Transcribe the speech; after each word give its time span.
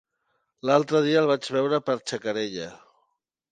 L'altre 0.69 1.01
dia 1.09 1.19
el 1.25 1.29
vaig 1.33 1.51
veure 1.57 1.81
per 1.91 1.99
Xacarella. 2.13 2.69